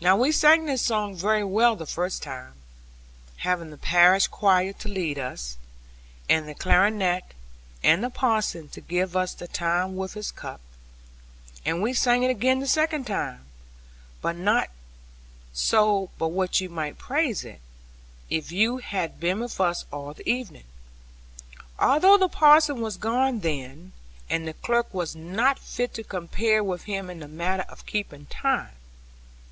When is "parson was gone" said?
22.28-23.40